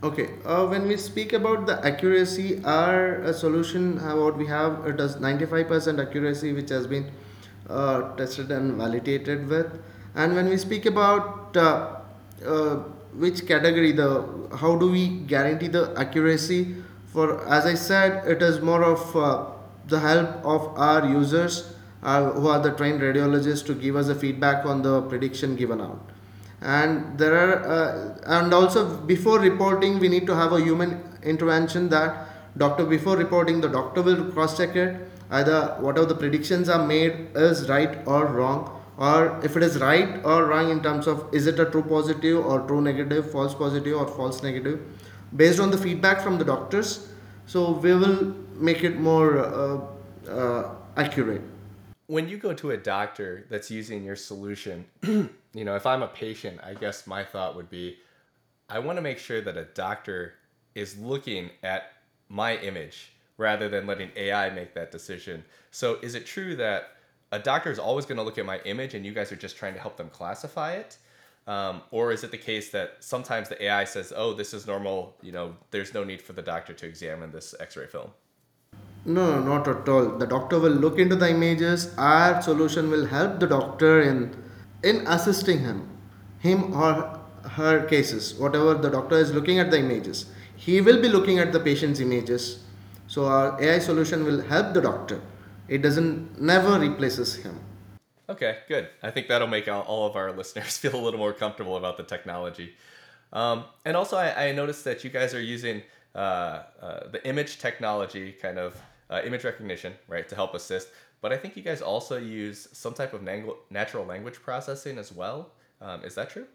Okay, 0.04 0.32
uh, 0.44 0.66
when 0.68 0.86
we 0.86 0.98
speak 0.98 1.32
about 1.32 1.66
the 1.66 1.80
accuracy, 1.86 2.62
our 2.66 3.24
uh, 3.24 3.32
solution, 3.32 4.00
uh, 4.00 4.18
what 4.18 4.38
we 4.38 4.46
have, 4.46 4.86
it 4.86 4.98
does 4.98 5.16
95% 5.16 6.06
accuracy, 6.06 6.52
which 6.52 6.70
has 6.72 6.86
been 6.86 7.10
uh, 7.70 8.14
tested 8.18 8.52
and 8.52 8.76
validated 8.76 9.48
with. 9.48 9.82
And 10.14 10.36
when 10.36 10.50
we 10.50 10.58
speak 10.58 10.86
about 10.86 11.56
uh, 11.56 12.02
uh, 12.46 12.76
which 13.16 13.48
category, 13.48 13.94
the 13.94 14.28
how 14.60 14.76
do 14.76 14.92
we 14.92 15.08
guarantee 15.08 15.70
the 15.70 15.94
accuracy? 15.96 16.76
For 17.06 17.48
as 17.48 17.66
I 17.66 17.76
said, 17.76 18.28
it 18.28 18.42
is 18.42 18.60
more 18.60 18.84
of 18.84 19.14
the 19.88 20.00
help 20.02 20.44
of 20.44 20.78
our 20.78 21.08
users, 21.08 21.76
who 22.04 22.48
are 22.48 22.60
the 22.60 22.72
trained 22.72 23.02
radiologists, 23.02 23.66
to 23.66 23.74
give 23.74 23.96
us 23.96 24.10
a 24.10 24.16
feedback 24.16 24.66
on 24.66 24.82
the 24.82 25.02
prediction 25.04 25.56
given 25.56 25.82
out. 25.82 26.10
And 26.62 27.18
there 27.18 27.36
are 27.36 27.54
uh, 27.76 28.18
and 28.26 28.54
also 28.54 28.98
before 28.98 29.40
reporting 29.40 30.00
we 30.00 30.08
need 30.08 30.26
to 30.28 30.36
have 30.36 30.54
a 30.54 30.62
human 30.62 31.02
intervention 31.24 31.90
that 31.90 32.30
doctor 32.58 32.86
before 32.86 33.18
reporting 33.18 33.60
the 33.60 33.68
doctor 33.68 34.02
will 34.02 34.32
cross 34.32 34.56
check 34.58 34.76
it 34.76 34.96
either 35.32 35.76
whatever 35.80 36.06
the 36.06 36.16
predictions 36.16 36.70
are 36.70 36.86
made 36.86 37.28
is 37.36 37.68
right 37.68 37.98
or 38.06 38.28
wrong 38.28 38.82
or 38.98 39.40
if 39.44 39.58
it 39.58 39.64
is 39.64 39.78
right 39.80 40.24
or 40.24 40.46
wrong 40.46 40.70
in 40.70 40.82
terms 40.82 41.08
of 41.08 41.28
is 41.34 41.48
it 41.48 41.60
a 41.60 41.66
true 41.66 41.82
positive 41.82 42.46
or 42.46 42.62
true 42.68 42.82
negative 42.82 43.30
false 43.32 43.54
positive 43.54 43.98
or 43.98 44.08
false 44.08 44.44
negative 44.44 44.80
based 45.36 45.60
on 45.60 45.72
the 45.72 45.78
feedback 45.78 46.22
from 46.22 46.38
the 46.38 46.46
doctors. 46.46 47.10
So 47.46 47.72
we 47.72 47.94
will 47.94 48.36
make 48.56 48.84
it 48.84 49.00
more 49.00 49.40
uh, 49.40 50.30
uh, 50.30 50.76
accurate 50.96 51.42
when 52.08 52.28
you 52.28 52.38
go 52.38 52.54
to 52.54 52.72
a 52.72 52.78
doctor 52.78 53.46
that's 53.50 53.72
using 53.72 54.04
your 54.04 54.16
solution, 54.16 54.86
you 55.04 55.30
know, 55.54 55.76
if 55.76 55.86
I'm 55.86 56.02
a 56.02 56.08
patient, 56.08 56.60
I 56.64 56.74
guess 56.74 57.08
my 57.08 57.24
thought 57.24 57.56
would 57.56 57.70
be 57.70 57.98
I 58.70 58.80
want 58.80 58.98
to 58.98 59.02
make 59.02 59.20
sure 59.20 59.42
that 59.42 59.58
a 59.58 59.66
doctor 59.66 60.36
is 60.74 60.98
looking 60.98 61.52
at 61.62 61.94
my 62.30 62.58
image 62.58 63.12
rather 63.38 63.70
than 63.70 63.86
letting 63.86 64.10
AI 64.16 64.50
make 64.50 64.74
that 64.74 64.92
decision. 64.92 65.44
So, 65.72 66.00
is 66.02 66.16
it 66.16 66.26
true 66.26 66.56
that 66.56 66.96
a 67.32 67.40
doctor 67.40 67.72
is 67.72 67.80
always 67.80 68.06
going 68.06 68.18
to 68.18 68.24
look 68.24 68.38
at 68.38 68.46
my 68.46 68.60
image 68.60 68.94
and 68.94 69.06
you 69.06 69.12
guys 69.14 69.32
are 69.32 69.36
just 69.36 69.58
trying 69.58 69.74
to 69.74 69.80
help 69.80 69.98
them 69.98 70.10
classify 70.10 70.74
it? 70.74 70.98
Um, 71.46 71.82
or 71.92 72.12
is 72.12 72.24
it 72.24 72.32
the 72.32 72.38
case 72.38 72.70
that 72.72 72.98
sometimes 73.02 73.50
the 73.50 73.62
AI 73.64 73.84
says, 73.84 74.14
oh, 74.16 74.34
this 74.34 74.54
is 74.54 74.66
normal, 74.66 75.16
you 75.22 75.34
know, 75.34 75.56
there's 75.72 75.94
no 75.94 76.04
need 76.04 76.22
for 76.22 76.32
the 76.34 76.42
doctor 76.42 76.74
to 76.74 76.86
examine 76.86 77.32
this 77.32 77.54
x 77.60 77.76
ray 77.76 77.88
film? 77.88 78.12
No, 79.06 79.40
no, 79.40 79.44
not 79.44 79.68
at 79.68 79.90
all. 79.90 80.18
The 80.18 80.26
doctor 80.26 80.60
will 80.60 80.72
look 80.72 80.98
into 80.98 81.16
the 81.16 81.30
images. 81.30 81.94
Our 81.98 82.42
solution 82.42 82.90
will 82.90 83.06
help 83.06 83.40
the 83.40 83.48
doctor 83.48 84.02
in 84.02 84.36
in 84.84 85.06
assisting 85.08 85.60
him, 85.60 85.90
him 86.40 86.74
or 86.74 87.20
her 87.58 87.86
cases. 87.88 88.34
Whatever 88.36 88.74
the 88.76 88.90
doctor 88.90 89.18
is 89.18 89.34
looking 89.34 89.60
at 89.60 89.72
the 89.72 89.80
images, 89.80 90.26
he 90.56 90.80
will 90.82 91.02
be 91.02 91.10
looking 91.10 91.40
at 91.40 91.52
the 91.52 91.60
patient's 91.60 92.00
images. 92.00 92.64
So 93.08 93.26
our 93.26 93.62
AI 93.62 93.80
solution 93.80 94.24
will 94.24 94.42
help 94.42 94.74
the 94.74 94.82
doctor. 94.82 95.22
It 95.68 95.82
doesn't 95.82 96.42
never 96.42 96.80
replaces 96.80 97.36
him. 97.36 97.60
Okay, 98.30 98.60
good. 98.70 98.88
I 99.02 99.12
think 99.12 99.28
that'll 99.28 99.48
make 99.48 99.68
all 99.68 100.08
of 100.08 100.16
our 100.16 100.32
listeners 100.42 100.78
feel 100.78 100.96
a 100.96 101.04
little 101.04 101.20
more 101.20 101.34
comfortable 101.34 101.76
about 101.76 101.98
the 101.98 102.04
technology. 102.04 102.74
Um, 103.34 103.66
and 103.84 103.98
also, 103.98 104.16
I, 104.16 104.48
I, 104.48 104.52
noticed 104.52 104.84
that 104.84 105.04
you 105.04 105.10
guys 105.10 105.34
are 105.34 105.42
using 105.42 105.82
uh, 106.14 106.18
uh, 106.80 107.08
the 107.10 107.26
image 107.28 107.58
technology 107.58 108.32
kind 108.32 108.60
of 108.60 108.80
uh, 109.14 109.22
image 109.24 109.44
recognition, 109.44 109.94
right, 110.08 110.28
to 110.28 110.36
help 110.36 110.56
assist. 110.56 110.90
But 111.22 111.32
I 111.32 111.38
think 111.38 111.56
you 111.56 111.64
guys 111.64 111.82
also 111.82 112.18
use 112.18 112.68
some 112.74 112.94
type 112.94 113.14
of 113.14 113.22
natural 113.70 114.06
language 114.06 114.42
processing 114.42 114.98
as 114.98 115.12
well. 115.12 115.52
Um, 115.82 116.04
is 116.04 116.16
that 116.16 116.32
true? 116.32 116.48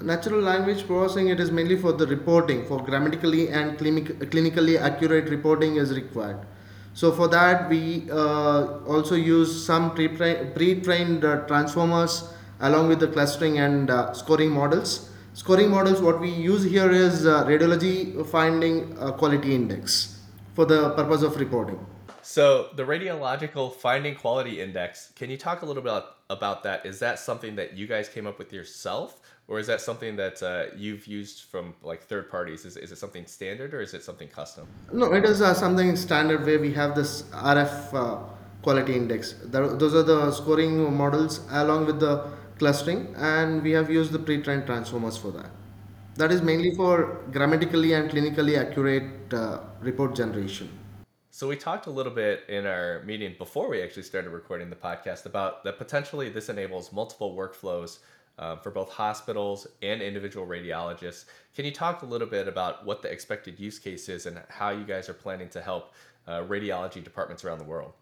Natural 0.00 0.40
language 0.40 0.86
processing 0.86 1.28
it 1.28 1.40
is 1.40 1.50
mainly 1.50 1.76
for 1.76 1.92
the 1.92 2.06
reporting, 2.06 2.64
for 2.66 2.78
grammatically 2.78 3.48
and 3.48 3.78
clinic- 3.78 4.18
clinically 4.30 4.80
accurate 4.80 5.28
reporting 5.30 5.76
is 5.76 5.94
required. 5.94 6.46
So 6.94 7.10
for 7.12 7.28
that 7.28 7.68
we 7.68 8.08
uh, 8.10 8.78
also 8.86 9.14
use 9.14 9.64
some 9.64 9.94
pre-trained 9.94 11.24
uh, 11.24 11.36
transformers 11.46 12.32
along 12.60 12.88
with 12.88 13.00
the 13.00 13.08
clustering 13.08 13.58
and 13.58 13.90
uh, 13.90 14.12
scoring 14.12 14.50
models 14.50 15.10
scoring 15.32 15.70
models, 15.70 16.00
what 16.00 16.20
we 16.20 16.28
use 16.28 16.64
here 16.64 16.90
is 16.90 17.26
uh, 17.26 17.44
radiology 17.44 18.26
finding 18.26 18.96
uh, 18.98 19.12
quality 19.12 19.54
index 19.54 20.19
for 20.54 20.64
the 20.64 20.90
purpose 20.90 21.22
of 21.22 21.36
reporting. 21.36 21.78
So 22.22 22.68
the 22.76 22.84
radiological 22.84 23.74
finding 23.74 24.14
quality 24.14 24.60
index, 24.60 25.12
can 25.16 25.30
you 25.30 25.38
talk 25.38 25.62
a 25.62 25.66
little 25.66 25.82
bit 25.82 26.04
about 26.28 26.62
that? 26.64 26.84
Is 26.84 26.98
that 26.98 27.18
something 27.18 27.56
that 27.56 27.76
you 27.76 27.86
guys 27.86 28.08
came 28.08 28.26
up 28.26 28.38
with 28.38 28.52
yourself, 28.52 29.20
or 29.48 29.58
is 29.58 29.66
that 29.68 29.80
something 29.80 30.16
that 30.16 30.42
uh, 30.42 30.66
you've 30.76 31.06
used 31.06 31.44
from 31.44 31.74
like 31.82 32.02
third 32.02 32.30
parties? 32.30 32.64
Is, 32.64 32.76
is 32.76 32.92
it 32.92 32.98
something 32.98 33.26
standard 33.26 33.72
or 33.72 33.80
is 33.80 33.94
it 33.94 34.04
something 34.04 34.28
custom? 34.28 34.66
No, 34.92 35.12
it 35.12 35.24
is 35.24 35.40
uh, 35.40 35.54
something 35.54 35.96
standard 35.96 36.44
where 36.44 36.58
we 36.58 36.72
have 36.74 36.94
this 36.94 37.22
RF 37.32 37.94
uh, 37.94 38.18
quality 38.62 38.94
index. 38.94 39.32
Th- 39.50 39.72
those 39.78 39.94
are 39.94 40.02
the 40.02 40.30
scoring 40.30 40.94
models 40.94 41.40
along 41.50 41.86
with 41.86 42.00
the 42.00 42.28
clustering, 42.58 43.14
and 43.16 43.62
we 43.62 43.70
have 43.70 43.90
used 43.90 44.12
the 44.12 44.18
pre-trained 44.18 44.66
transformers 44.66 45.16
for 45.16 45.30
that. 45.32 45.50
That 46.20 46.32
is 46.32 46.42
mainly 46.42 46.74
for 46.74 47.24
grammatically 47.32 47.94
and 47.94 48.10
clinically 48.10 48.58
accurate 48.58 49.32
uh, 49.32 49.60
report 49.80 50.14
generation. 50.14 50.68
So 51.30 51.48
we 51.48 51.56
talked 51.56 51.86
a 51.86 51.90
little 51.90 52.12
bit 52.12 52.44
in 52.46 52.66
our 52.66 53.02
meeting 53.06 53.36
before 53.38 53.70
we 53.70 53.80
actually 53.80 54.02
started 54.02 54.28
recording 54.28 54.68
the 54.68 54.76
podcast 54.76 55.24
about 55.24 55.64
that 55.64 55.78
potentially 55.78 56.28
this 56.28 56.50
enables 56.50 56.92
multiple 56.92 57.34
workflows 57.34 58.00
uh, 58.38 58.56
for 58.56 58.70
both 58.70 58.90
hospitals 58.90 59.66
and 59.80 60.02
individual 60.02 60.46
radiologists. 60.46 61.24
Can 61.56 61.64
you 61.64 61.72
talk 61.72 62.02
a 62.02 62.06
little 62.06 62.28
bit 62.28 62.46
about 62.46 62.84
what 62.84 63.00
the 63.00 63.10
expected 63.10 63.58
use 63.58 63.78
case 63.78 64.10
is 64.10 64.26
and 64.26 64.42
how 64.50 64.68
you 64.68 64.84
guys 64.84 65.08
are 65.08 65.14
planning 65.14 65.48
to 65.48 65.62
help 65.62 65.94
uh, 66.28 66.42
radiology 66.42 67.02
departments 67.02 67.46
around 67.46 67.60
the 67.60 67.64
world? 67.64 67.94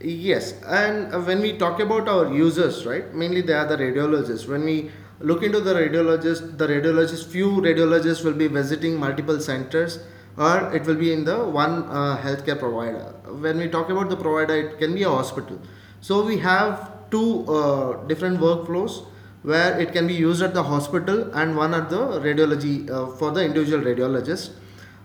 Yes, 0.00 0.52
and 0.66 1.24
when 1.24 1.40
we 1.40 1.56
talk 1.56 1.78
about 1.78 2.08
our 2.08 2.34
users, 2.34 2.84
right, 2.84 3.14
mainly 3.14 3.40
they 3.40 3.54
are 3.54 3.66
the 3.68 3.76
radiologists. 3.76 4.48
When 4.48 4.64
we 4.64 4.90
look 5.20 5.42
into 5.42 5.60
the 5.60 5.74
radiologist, 5.74 6.58
the 6.58 6.66
radiologist, 6.66 7.26
few 7.26 7.48
radiologists 7.48 8.24
will 8.24 8.34
be 8.34 8.48
visiting 8.48 8.98
multiple 8.98 9.40
centers 9.40 9.98
or 10.36 10.74
it 10.74 10.84
will 10.84 10.96
be 10.96 11.12
in 11.12 11.24
the 11.24 11.44
one 11.44 11.84
uh, 11.84 12.18
healthcare 12.22 12.58
provider. 12.58 13.14
When 13.26 13.58
we 13.58 13.68
talk 13.68 13.88
about 13.88 14.10
the 14.10 14.16
provider, 14.16 14.54
it 14.54 14.78
can 14.78 14.94
be 14.94 15.02
a 15.02 15.08
hospital. 15.08 15.60
So 16.00 16.24
we 16.24 16.38
have 16.38 17.10
two 17.10 17.46
uh, 17.46 18.06
different 18.06 18.40
workflows 18.40 19.06
where 19.42 19.78
it 19.80 19.92
can 19.92 20.06
be 20.06 20.14
used 20.14 20.42
at 20.42 20.52
the 20.52 20.62
hospital 20.62 21.32
and 21.34 21.56
one 21.56 21.72
at 21.72 21.88
the 21.88 21.98
radiology 22.20 22.90
uh, 22.90 23.06
for 23.16 23.30
the 23.30 23.44
individual 23.44 23.82
radiologist. 23.82 24.50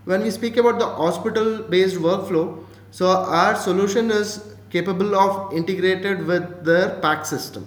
When 0.04 0.22
we 0.22 0.30
speak 0.30 0.56
about 0.56 0.78
the 0.78 0.86
hospital 0.86 1.62
based 1.62 1.96
workflow, 1.96 2.64
so 2.90 3.06
our 3.06 3.54
solution 3.56 4.10
is 4.10 4.54
capable 4.70 5.14
of 5.14 5.52
integrated 5.54 6.26
with 6.26 6.64
their 6.64 7.00
PACS 7.00 7.26
system. 7.26 7.66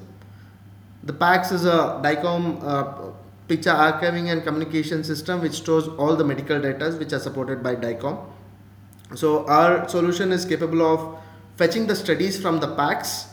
The 1.05 1.13
PACS 1.13 1.51
is 1.51 1.65
a 1.65 2.01
DICOM 2.03 2.63
uh, 2.63 3.11
picture 3.47 3.69
archiving 3.69 4.31
and 4.31 4.43
communication 4.43 5.03
system 5.03 5.39
which 5.39 5.53
stores 5.53 5.87
all 5.99 6.15
the 6.15 6.23
medical 6.23 6.59
data 6.59 6.91
which 6.97 7.13
are 7.13 7.19
supported 7.19 7.61
by 7.61 7.75
DICOM. 7.75 8.25
So 9.13 9.45
our 9.47 9.87
solution 9.87 10.31
is 10.31 10.45
capable 10.45 10.81
of 10.81 11.19
fetching 11.57 11.85
the 11.85 11.95
studies 11.95 12.41
from 12.41 12.59
the 12.59 12.75
PACS 12.75 13.27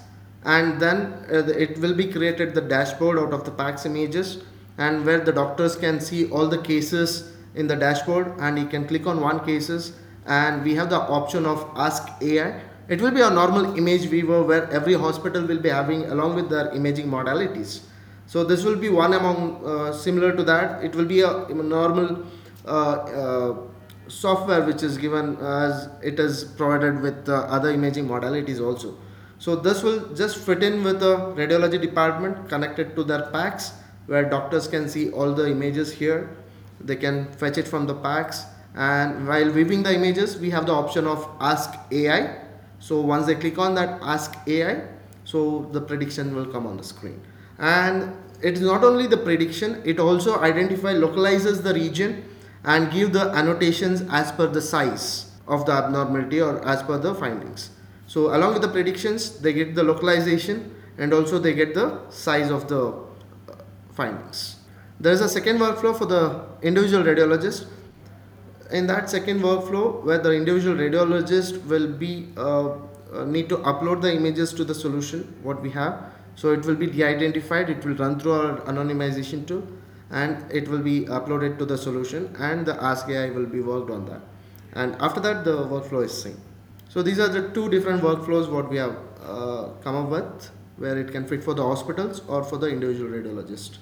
and 0.45 0.81
then 0.83 1.14
uh, 1.33 1.47
it 1.47 1.79
will 1.79 1.95
be 1.95 2.12
created 2.12 2.55
the 2.55 2.61
dashboard 2.61 3.19
out 3.19 3.33
of 3.33 3.45
the 3.47 3.50
PACS 3.50 3.87
images 3.87 4.43
and 4.76 5.07
where 5.07 5.21
the 5.21 5.33
doctors 5.33 5.75
can 5.75 5.99
see 5.99 6.31
all 6.31 6.49
the 6.49 6.61
cases 6.61 7.33
in 7.55 7.67
the 7.67 7.76
dashboard 7.76 8.35
and 8.38 8.59
you 8.59 8.67
can 8.67 8.87
click 8.87 9.07
on 9.07 9.19
one 9.21 9.43
cases 9.47 9.93
and 10.26 10.62
we 10.62 10.75
have 10.75 10.91
the 10.91 11.00
option 11.00 11.47
of 11.47 11.71
ask 11.75 12.07
AI. 12.21 12.61
It 12.89 13.01
will 13.01 13.11
be 13.11 13.21
a 13.21 13.31
normal 13.31 13.77
image 13.77 14.07
viewer 14.07 14.43
where 14.43 14.71
every 14.71 14.95
hospital 14.95 15.47
will 15.47 15.61
be 15.61 15.69
having 15.69 16.05
along 16.07 16.35
with 16.35 16.51
their 16.51 16.71
imaging 16.71 17.07
modalities 17.09 17.81
so 18.27 18.45
this 18.45 18.65
will 18.65 18.77
be 18.77 18.89
one 18.89 19.12
among 19.12 19.62
uh, 19.65 19.93
similar 19.93 20.35
to 20.35 20.43
that. 20.45 20.83
It 20.83 20.95
will 20.95 21.05
be 21.05 21.21
a, 21.21 21.49
normal 21.49 22.25
uh, 22.67 22.71
uh, 22.71 23.57
software 24.09 24.62
which 24.62 24.83
is 24.83 24.97
given 24.97 25.37
as 25.37 25.91
it 26.03 26.19
is 26.19 26.45
provided 26.45 27.03
with 27.03 27.29
other 27.29 27.71
imaging 27.71 28.09
modalities 28.09 28.59
also. 28.59 28.97
So 29.39 29.57
this 29.57 29.83
will 29.83 30.15
just 30.15 30.39
fit 30.39 30.62
in 30.62 30.83
with 30.83 31.01
the 31.01 31.17
radiology 31.41 31.81
department 31.81 32.49
connected 32.49 32.95
to 32.97 33.05
their 33.05 33.31
PACS 33.33 33.73
where 34.07 34.25
doctors 34.25 34.67
can 34.67 34.89
see 34.89 35.11
all 35.11 35.35
the 35.35 35.51
images 35.51 35.93
here. 35.93 36.31
They 36.81 36.97
can 36.97 37.31
fetch 37.33 37.59
it 37.59 37.69
from 37.69 37.87
the 37.87 37.95
PACS 37.95 38.45
and 38.75 39.29
while 39.29 39.51
viewing 39.51 39.83
the 39.83 39.95
images 39.95 40.39
we 40.39 40.49
have 40.51 40.65
the 40.65 40.73
option 40.73 41.07
of 41.07 41.29
ask 41.39 41.75
AI. 41.91 42.42
So 42.83 43.01
once 43.01 43.27
they 43.27 43.37
click 43.37 43.59
on 43.59 43.77
that 43.77 44.01
ask 44.03 44.37
AI, 44.49 44.89
so 45.25 45.69
the 45.71 45.81
prediction 45.81 46.35
will 46.35 46.47
come 46.47 46.67
on 46.67 46.77
the 46.77 46.83
screen. 46.83 47.23
And 47.59 48.12
it 48.43 48.55
is 48.55 48.61
not 48.61 48.83
only 48.83 49.07
the 49.07 49.17
prediction 49.17 49.81
it 49.85 50.01
also 50.01 50.41
identify 50.41 50.93
localizes 50.93 51.62
the 51.62 51.73
region 51.75 52.25
and 52.65 52.91
give 52.91 53.12
the 53.12 53.31
annotations 53.43 54.03
as 54.11 54.33
per 54.33 54.49
the 54.49 54.61
size 54.61 55.31
of 55.47 55.65
the 55.65 55.73
abnormality 55.73 56.41
or 56.41 56.67
as 56.67 56.83
per 56.83 56.99
the 56.99 57.15
findings. 57.15 57.71
So 58.09 58.35
along 58.35 58.55
with 58.55 58.62
the 58.62 58.69
predictions 58.69 59.39
they 59.39 59.53
get 59.53 59.77
the 59.77 59.85
localization 59.85 60.75
and 60.99 61.15
also 61.15 61.39
they 61.39 61.55
get 61.55 61.75
the 61.75 62.01
size 62.11 62.51
of 62.51 62.67
the 62.67 62.89
uh, 62.89 63.55
findings. 63.93 64.57
There 64.99 65.12
is 65.12 65.21
a 65.21 65.29
second 65.29 65.59
workflow 65.59 65.97
for 65.97 66.07
the 66.07 66.47
individual 66.62 67.05
radiologist 67.05 67.67
in 68.73 68.87
that 68.87 69.11
second 69.11 69.41
workflow 69.41 70.02
where 70.05 70.19
the 70.19 70.33
individual 70.33 70.76
radiologist 70.76 71.64
will 71.67 71.87
be 71.87 72.29
uh, 72.37 72.71
uh, 73.12 73.25
need 73.25 73.49
to 73.49 73.57
upload 73.59 74.00
the 74.00 74.12
images 74.14 74.52
to 74.52 74.64
the 74.64 74.75
solution 74.75 75.23
what 75.43 75.61
we 75.61 75.71
have 75.71 76.12
so 76.35 76.52
it 76.52 76.64
will 76.64 76.75
be 76.75 76.87
de-identified, 76.87 77.69
it 77.69 77.85
will 77.85 77.95
run 77.95 78.19
through 78.19 78.33
our 78.33 78.61
anonymization 78.62 79.47
tool 79.47 79.67
and 80.11 80.50
it 80.50 80.69
will 80.69 80.81
be 80.81 81.05
uploaded 81.07 81.59
to 81.59 81.64
the 81.64 81.76
solution 81.76 82.35
and 82.38 82.67
the 82.67 82.83
Ask 82.83 83.09
AI 83.09 83.31
will 83.31 83.47
be 83.47 83.61
worked 83.61 83.91
on 83.91 84.07
that. 84.07 84.21
And 84.75 84.97
after 85.00 85.21
that 85.21 85.45
the 85.45 85.57
workflow 85.67 86.05
is 86.05 86.23
same 86.23 86.41
So 86.88 87.02
these 87.02 87.19
are 87.19 87.29
the 87.29 87.49
two 87.50 87.69
different 87.69 88.02
workflows 88.02 88.50
what 88.50 88.71
we 88.71 88.76
have 88.79 88.97
uh, 89.23 89.69
come 89.83 89.97
up 89.97 90.09
with 90.09 90.50
where 90.76 90.99
it 90.99 91.12
can 91.12 91.26
fit 91.26 91.45
for 91.45 91.55
the 91.55 91.62
hospitals 91.62 92.23
or 92.29 92.43
for 92.43 92.57
the 92.59 92.69
individual 92.69 93.11
radiologist. 93.11 93.79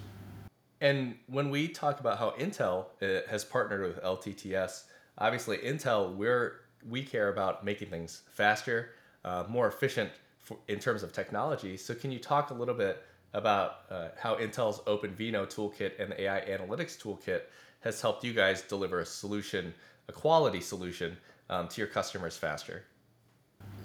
And 0.80 1.16
when 1.26 1.50
we 1.50 1.68
talk 1.68 2.00
about 2.00 2.18
how 2.18 2.30
Intel 2.38 2.86
uh, 3.02 3.28
has 3.28 3.44
partnered 3.44 3.82
with 3.82 4.02
LTTS, 4.02 4.84
obviously 5.18 5.58
Intel 5.58 6.14
we're 6.16 6.60
we 6.88 7.02
care 7.02 7.28
about 7.28 7.64
making 7.64 7.88
things 7.88 8.22
faster, 8.32 8.90
uh, 9.24 9.44
more 9.48 9.68
efficient 9.68 10.10
for, 10.38 10.56
in 10.68 10.78
terms 10.78 11.02
of 11.02 11.12
technology. 11.12 11.76
So 11.76 11.94
can 11.94 12.10
you 12.10 12.18
talk 12.18 12.50
a 12.50 12.54
little 12.54 12.74
bit 12.74 13.04
about 13.34 13.80
uh, 13.90 14.08
how 14.18 14.36
Intel's 14.36 14.80
OpenVINO 14.80 15.46
toolkit 15.54 16.00
and 16.00 16.12
the 16.12 16.22
AI 16.22 16.40
analytics 16.40 16.98
toolkit 16.98 17.42
has 17.80 18.00
helped 18.00 18.24
you 18.24 18.32
guys 18.32 18.62
deliver 18.62 19.00
a 19.00 19.06
solution, 19.06 19.74
a 20.08 20.12
quality 20.12 20.60
solution 20.60 21.16
um, 21.48 21.68
to 21.68 21.80
your 21.80 21.88
customers 21.88 22.36
faster? 22.36 22.84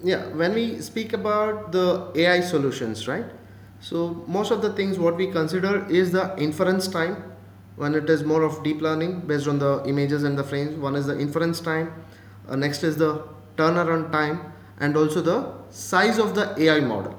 Yeah, 0.02 0.26
when 0.28 0.54
we 0.54 0.80
speak 0.80 1.12
about 1.12 1.72
the 1.72 2.12
AI 2.14 2.40
solutions, 2.40 3.06
right? 3.08 3.26
So 3.80 4.24
most 4.26 4.50
of 4.50 4.62
the 4.62 4.72
things 4.72 4.98
what 4.98 5.16
we 5.16 5.30
consider 5.30 5.86
is 5.88 6.12
the 6.12 6.34
inference 6.38 6.88
time 6.88 7.22
when 7.76 7.94
it 7.94 8.08
is 8.08 8.24
more 8.24 8.42
of 8.42 8.62
deep 8.62 8.80
learning 8.80 9.20
based 9.20 9.46
on 9.46 9.58
the 9.58 9.82
images 9.86 10.24
and 10.24 10.38
the 10.38 10.44
frames. 10.44 10.76
One 10.76 10.96
is 10.96 11.06
the 11.06 11.18
inference 11.18 11.60
time. 11.60 11.92
Uh, 12.48 12.56
next 12.56 12.82
is 12.82 12.96
the 12.96 13.22
turnaround 13.56 14.12
time 14.12 14.52
and 14.80 14.96
also 14.96 15.20
the 15.20 15.52
size 15.70 16.18
of 16.18 16.34
the 16.34 16.54
AI 16.60 16.80
model. 16.80 17.18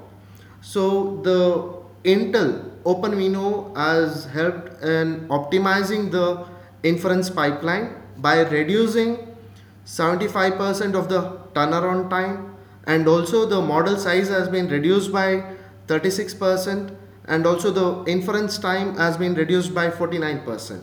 So 0.60 1.20
the 1.22 1.78
Intel 2.08 2.70
OpenVINO 2.84 3.76
has 3.76 4.24
helped 4.26 4.82
in 4.82 5.28
optimizing 5.28 6.10
the 6.10 6.46
inference 6.82 7.28
pipeline 7.28 7.94
by 8.16 8.40
reducing 8.40 9.36
75% 9.84 10.94
of 10.94 11.08
the 11.08 11.38
turnaround 11.54 12.10
time 12.10 12.56
and 12.86 13.06
also 13.06 13.46
the 13.46 13.60
model 13.60 13.96
size 13.96 14.28
has 14.28 14.48
been 14.48 14.68
reduced 14.68 15.12
by 15.12 15.44
36% 15.88 16.94
and 17.26 17.46
also 17.46 17.70
the 17.70 18.10
inference 18.10 18.58
time 18.58 18.96
has 18.96 19.16
been 19.16 19.34
reduced 19.34 19.74
by 19.74 19.90
49%. 19.90 20.82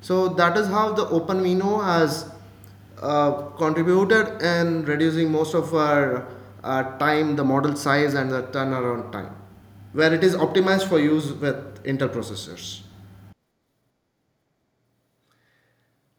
So 0.00 0.28
that 0.28 0.56
is 0.56 0.66
how 0.68 0.92
the 0.92 1.06
OpenVINO 1.06 1.84
has 1.84 2.30
uh, 3.00 3.32
contributed 3.58 4.42
in 4.42 4.84
reducing 4.84 5.30
most 5.30 5.54
of 5.54 5.74
our 5.74 6.26
uh, 6.62 6.98
time, 6.98 7.36
the 7.36 7.44
model 7.44 7.76
size, 7.76 8.14
and 8.14 8.30
the 8.30 8.42
turnaround 8.44 9.12
time, 9.12 9.34
where 9.92 10.12
it 10.12 10.24
is 10.24 10.34
optimized 10.34 10.88
for 10.88 10.98
use 10.98 11.32
with 11.32 11.82
Intel 11.84 12.08
processors. 12.08 12.80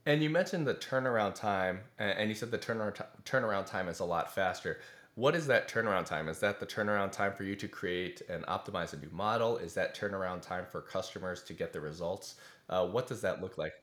And 0.05 0.21
you 0.21 0.29
mentioned 0.29 0.67
the 0.67 0.75
turnaround 0.75 1.33
time, 1.33 1.79
and 1.97 2.29
you 2.29 2.35
said 2.35 2.51
the 2.51 2.59
turnaround 2.59 3.03
turnaround 3.23 3.65
time 3.65 3.87
is 3.87 3.99
a 3.99 4.05
lot 4.05 4.33
faster. 4.33 4.79
What 5.15 5.33
is 5.33 5.47
that 5.47 5.69
turnaround 5.69 6.05
time? 6.05 6.27
Is 6.27 6.39
that 6.39 6.59
the 6.59 6.65
turnaround 6.65 7.11
time 7.13 7.31
for 7.31 7.43
you 7.43 7.55
to 7.55 7.69
create 7.69 8.21
and 8.27 8.45
optimize 8.47 8.91
a 8.91 8.97
new 8.97 9.09
model? 9.13 9.57
Is 9.57 9.73
that 9.75 9.97
turnaround 9.97 10.41
time 10.41 10.65
for 10.69 10.81
customers 10.81 11.41
to 11.43 11.53
get 11.53 11.71
the 11.71 11.79
results? 11.79 12.35
Uh, 12.69 12.85
what 12.85 13.07
does 13.07 13.21
that 13.21 13.41
look 13.41 13.57
like? 13.57 13.73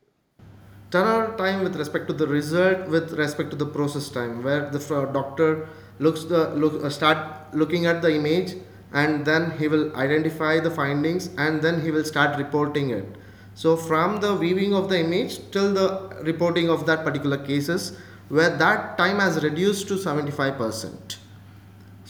turnaround 0.91 1.39
time 1.39 1.63
with 1.65 1.75
respect 1.77 2.07
to 2.07 2.13
the 2.13 2.27
result 2.27 2.87
with 2.87 3.13
respect 3.13 3.49
to 3.51 3.57
the 3.57 3.65
process 3.65 4.11
time 4.11 4.43
where 4.43 4.69
the 4.69 4.79
doctor 5.15 5.67
looks 5.99 6.25
the 6.25 6.51
look 6.51 6.85
uh, 6.85 6.91
start 6.91 7.19
looking 7.55 7.87
at 7.87 8.03
the 8.03 8.15
image 8.15 8.53
and 8.93 9.25
then 9.25 9.53
he 9.53 9.69
will 9.69 9.87
identify 9.97 10.61
the 10.61 10.71
findings 10.71 11.31
and 11.39 11.63
then 11.63 11.81
he 11.81 11.91
will 11.91 12.05
start 12.05 12.37
reporting 12.37 12.91
it 12.91 13.17
So 13.55 13.77
from 13.77 14.21
the 14.21 14.37
viewing 14.37 14.75
of 14.75 14.89
the 14.89 15.01
image 15.01 15.51
till 15.51 15.75
the 15.75 16.17
reporting 16.23 16.71
of 16.71 16.87
that 16.87 17.05
particular 17.05 17.37
cases, 17.37 17.97
where 18.29 18.57
that 18.57 18.97
time 18.97 19.19
has 19.19 19.43
reduced 19.43 19.89
to 19.89 19.95
75%. 19.95 21.17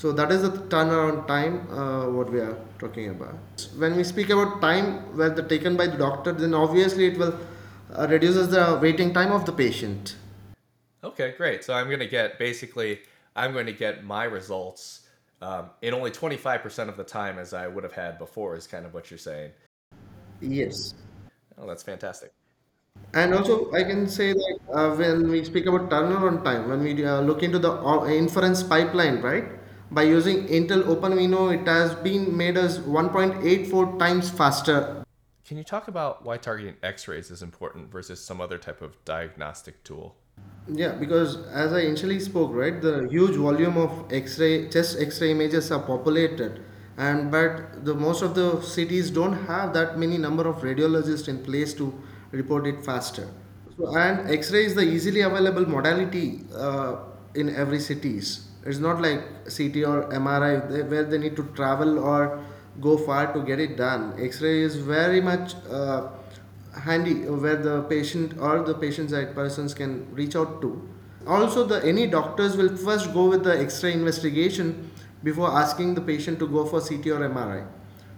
So 0.02 0.10
that 0.10 0.32
is 0.32 0.42
the 0.42 0.50
turnaround 0.50 1.28
time 1.28 1.70
uh, 1.70 2.10
what 2.10 2.28
we 2.28 2.40
are 2.40 2.58
talking 2.80 3.10
about. 3.10 3.68
When 3.76 3.94
we 3.96 4.02
speak 4.02 4.30
about 4.30 4.60
time 4.60 5.16
where 5.16 5.30
the 5.30 5.44
taken 5.44 5.76
by 5.76 5.86
the 5.86 5.96
doctor, 5.96 6.32
then 6.32 6.54
obviously 6.54 7.06
it 7.06 7.16
will 7.16 7.38
uh, 7.96 8.08
reduces 8.08 8.48
the 8.48 8.80
waiting 8.82 9.14
time 9.14 9.30
of 9.30 9.46
the 9.46 9.52
patient. 9.52 10.16
Okay, 11.04 11.34
great. 11.36 11.62
So 11.62 11.72
I'm 11.72 11.86
going 11.86 12.00
to 12.00 12.08
get 12.08 12.36
basically, 12.36 12.98
I'm 13.36 13.52
going 13.52 13.66
to 13.66 13.72
get 13.72 14.02
my 14.02 14.24
results 14.24 15.06
um, 15.40 15.70
in 15.82 15.94
only 15.94 16.10
25% 16.10 16.88
of 16.88 16.96
the 16.96 17.04
time 17.04 17.38
as 17.38 17.54
I 17.54 17.68
would 17.68 17.84
have 17.84 17.92
had 17.92 18.18
before, 18.18 18.56
is 18.56 18.66
kind 18.66 18.84
of 18.84 18.92
what 18.92 19.08
you're 19.08 19.18
saying. 19.18 19.52
Yes. 20.40 20.94
Oh, 21.56 21.68
that's 21.68 21.84
fantastic. 21.84 22.32
And 23.14 23.32
also, 23.34 23.70
I 23.70 23.84
can 23.84 24.08
say 24.08 24.32
that 24.32 24.58
uh, 24.74 24.96
when 24.96 25.30
we 25.30 25.44
speak 25.44 25.66
about 25.66 25.90
turnaround 25.90 26.42
time, 26.42 26.68
when 26.68 26.82
we 26.82 27.04
uh, 27.04 27.20
look 27.20 27.44
into 27.44 27.60
the 27.60 27.70
uh, 27.70 28.06
inference 28.06 28.64
pipeline, 28.64 29.22
right? 29.22 29.61
By 29.92 30.04
using 30.04 30.46
Intel 30.46 30.84
OpenVINO, 30.84 31.60
it 31.60 31.66
has 31.68 31.94
been 31.96 32.34
made 32.34 32.56
us 32.56 32.78
1.84 32.78 33.98
times 33.98 34.30
faster. 34.30 35.04
Can 35.46 35.58
you 35.58 35.64
talk 35.64 35.86
about 35.86 36.24
why 36.24 36.38
targeting 36.38 36.76
x 36.82 37.06
rays 37.08 37.30
is 37.30 37.42
important 37.42 37.92
versus 37.92 38.18
some 38.18 38.40
other 38.40 38.56
type 38.56 38.80
of 38.80 38.96
diagnostic 39.04 39.84
tool? 39.84 40.16
Yeah, 40.66 40.92
because 40.92 41.36
as 41.48 41.74
I 41.74 41.80
initially 41.80 42.20
spoke, 42.20 42.54
right, 42.54 42.80
the 42.80 43.06
huge 43.10 43.36
volume 43.36 43.76
of 43.76 44.10
X-ray, 44.10 44.70
chest 44.70 44.96
X-ray 44.98 45.32
images 45.32 45.70
are 45.70 45.80
populated, 45.80 46.62
and 46.96 47.30
but 47.30 47.84
the 47.84 47.92
most 47.92 48.22
of 48.22 48.34
the 48.34 48.62
cities 48.62 49.10
don't 49.10 49.44
have 49.44 49.74
that 49.74 49.98
many 49.98 50.16
number 50.16 50.48
of 50.48 50.62
radiologists 50.62 51.28
in 51.28 51.44
place 51.44 51.74
to 51.74 51.92
report 52.30 52.66
it 52.66 52.82
faster. 52.82 53.28
So, 53.76 53.94
and 53.94 54.30
X-ray 54.30 54.64
is 54.64 54.74
the 54.74 54.84
easily 54.84 55.20
available 55.20 55.68
modality 55.68 56.44
uh, 56.56 56.96
in 57.34 57.54
every 57.54 57.80
cities. 57.80 58.48
It's 58.64 58.78
not 58.78 59.02
like 59.02 59.20
CT 59.44 59.84
or 59.84 60.08
MRI 60.12 60.88
where 60.88 61.04
they 61.04 61.18
need 61.18 61.36
to 61.36 61.44
travel 61.54 61.98
or 61.98 62.40
go 62.80 62.96
far 62.96 63.32
to 63.32 63.42
get 63.42 63.60
it 63.60 63.76
done. 63.76 64.14
X-ray 64.18 64.62
is 64.62 64.76
very 64.76 65.20
much 65.20 65.54
uh, 65.70 66.08
handy 66.80 67.14
where 67.26 67.56
the 67.56 67.82
patient 67.82 68.38
or 68.38 68.62
the 68.62 68.74
patient 68.74 69.10
side 69.10 69.34
persons 69.34 69.74
can 69.74 70.12
reach 70.14 70.36
out 70.36 70.60
to. 70.62 70.88
Also, 71.26 71.64
the 71.64 71.84
any 71.84 72.06
doctors 72.06 72.56
will 72.56 72.74
first 72.76 73.12
go 73.12 73.28
with 73.28 73.44
the 73.44 73.60
X-ray 73.60 73.92
investigation 73.92 74.90
before 75.22 75.50
asking 75.50 75.94
the 75.94 76.00
patient 76.00 76.38
to 76.38 76.48
go 76.48 76.64
for 76.64 76.80
CT 76.80 77.06
or 77.08 77.28
MRI. 77.28 77.66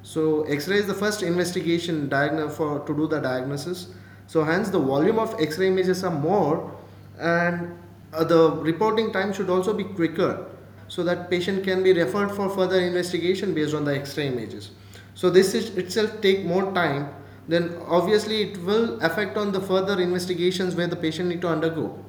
So 0.02 0.42
X-ray 0.44 0.76
is 0.76 0.86
the 0.86 0.94
first 0.94 1.22
investigation 1.22 2.08
for 2.50 2.84
to 2.86 2.94
do 2.94 3.06
the 3.06 3.20
diagnosis. 3.20 3.88
So 4.26 4.44
hence 4.44 4.70
the 4.70 4.78
volume 4.78 5.18
of 5.18 5.38
X-ray 5.40 5.68
images 5.68 6.04
are 6.04 6.10
more, 6.10 6.72
and 7.18 7.78
uh, 8.14 8.24
the 8.24 8.50
reporting 8.50 9.12
time 9.12 9.32
should 9.32 9.50
also 9.50 9.74
be 9.74 9.84
quicker, 9.84 10.46
so 10.88 11.02
that 11.04 11.30
patient 11.30 11.64
can 11.64 11.82
be 11.82 11.92
referred 11.92 12.30
for 12.30 12.48
further 12.48 12.80
investigation 12.80 13.54
based 13.54 13.74
on 13.74 13.84
the 13.84 13.94
X-ray 13.94 14.28
images. 14.28 14.70
So 15.14 15.30
this 15.30 15.54
is 15.54 15.76
itself 15.76 16.20
take 16.20 16.44
more 16.44 16.72
time. 16.72 17.08
Then 17.46 17.76
obviously 17.86 18.42
it 18.42 18.58
will 18.64 18.98
affect 19.00 19.36
on 19.36 19.52
the 19.52 19.60
further 19.60 20.00
investigations 20.00 20.74
where 20.74 20.86
the 20.86 20.96
patient 20.96 21.28
need 21.28 21.40
to 21.42 21.48
undergo. 21.48 22.04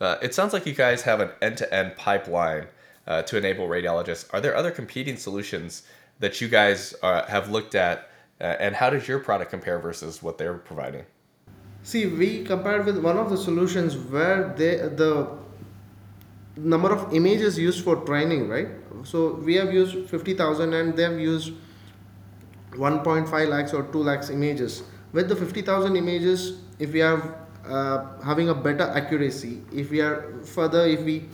Uh, 0.00 0.16
it 0.22 0.34
sounds 0.34 0.52
like 0.52 0.66
you 0.66 0.74
guys 0.74 1.02
have 1.02 1.20
an 1.20 1.30
end 1.40 1.56
to 1.58 1.74
end 1.74 1.96
pipeline 1.96 2.66
uh, 3.06 3.22
to 3.22 3.36
enable 3.36 3.68
radiologists. 3.68 4.32
Are 4.32 4.40
there 4.40 4.56
other 4.56 4.70
competing 4.70 5.16
solutions 5.16 5.82
that 6.20 6.40
you 6.40 6.48
guys 6.48 6.94
uh, 7.02 7.26
have 7.26 7.50
looked 7.50 7.74
at, 7.74 8.10
uh, 8.40 8.44
and 8.44 8.74
how 8.74 8.90
does 8.90 9.06
your 9.08 9.18
product 9.18 9.50
compare 9.50 9.78
versus 9.78 10.22
what 10.22 10.38
they're 10.38 10.54
providing? 10.54 11.04
See, 11.86 12.06
we 12.06 12.42
compared 12.42 12.84
with 12.84 12.98
one 12.98 13.16
of 13.16 13.30
the 13.30 13.36
solutions 13.36 13.96
where 13.96 14.52
they 14.56 14.70
the 15.00 15.28
number 16.56 16.90
of 16.92 17.14
images 17.14 17.56
used 17.56 17.84
for 17.84 17.94
training, 18.08 18.48
right? 18.48 18.70
So 19.04 19.34
we 19.34 19.54
have 19.54 19.72
used 19.72 20.10
fifty 20.10 20.34
thousand, 20.34 20.74
and 20.74 20.96
they 20.96 21.04
have 21.04 21.20
used 21.20 21.52
one 22.74 23.04
point 23.04 23.28
five 23.28 23.50
lakhs 23.50 23.72
or 23.72 23.84
two 23.92 24.02
lakhs 24.02 24.30
images. 24.30 24.82
With 25.12 25.28
the 25.28 25.36
fifty 25.36 25.62
thousand 25.62 25.94
images, 25.94 26.58
if 26.80 26.92
we 26.92 27.02
are 27.02 27.22
uh, 27.64 28.20
having 28.20 28.48
a 28.48 28.54
better 28.68 28.90
accuracy, 29.02 29.62
if 29.72 29.92
we 29.92 30.00
are 30.00 30.42
further, 30.42 30.84
if 30.98 31.02
we 31.02 31.28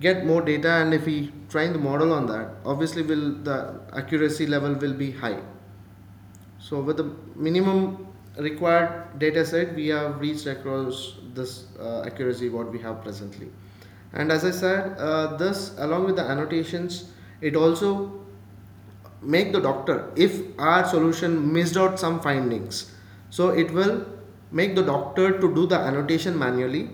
get 0.00 0.26
more 0.26 0.42
data, 0.42 0.70
and 0.70 0.92
if 0.92 1.06
we 1.06 1.30
train 1.48 1.72
the 1.72 1.78
model 1.78 2.12
on 2.12 2.26
that, 2.26 2.56
obviously 2.64 3.02
will 3.02 3.34
the 3.50 3.78
accuracy 3.92 4.44
level 4.44 4.74
will 4.74 4.94
be 4.94 5.12
high. 5.12 5.38
So 6.58 6.80
with 6.80 6.96
the 6.96 7.14
minimum 7.36 8.08
required 8.36 9.18
data 9.18 9.44
set, 9.44 9.74
we 9.74 9.88
have 9.88 10.20
reached 10.20 10.46
across 10.46 11.16
this 11.34 11.66
uh, 11.78 12.02
accuracy 12.02 12.48
what 12.48 12.70
we 12.70 12.78
have 12.80 13.02
presently. 13.02 13.48
And 14.12 14.30
as 14.30 14.44
I 14.44 14.50
said, 14.50 14.98
uh, 14.98 15.36
this 15.36 15.74
along 15.78 16.04
with 16.04 16.16
the 16.16 16.22
annotations, 16.22 17.10
it 17.40 17.56
also 17.56 18.20
make 19.20 19.52
the 19.52 19.60
doctor 19.60 20.10
if 20.16 20.42
our 20.58 20.86
solution 20.86 21.52
missed 21.52 21.76
out 21.76 21.98
some 21.98 22.20
findings. 22.20 22.92
So 23.30 23.50
it 23.50 23.70
will 23.70 24.06
make 24.50 24.74
the 24.74 24.82
doctor 24.82 25.40
to 25.40 25.54
do 25.54 25.66
the 25.66 25.78
annotation 25.78 26.38
manually, 26.38 26.90